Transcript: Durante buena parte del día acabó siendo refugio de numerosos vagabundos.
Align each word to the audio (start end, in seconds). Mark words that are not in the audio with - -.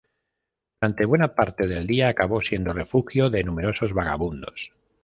Durante 0.81 1.05
buena 1.05 1.35
parte 1.35 1.67
del 1.67 1.85
día 1.85 2.09
acabó 2.09 2.41
siendo 2.41 2.73
refugio 2.73 3.29
de 3.29 3.43
numerosos 3.43 3.93
vagabundos. 3.93 4.73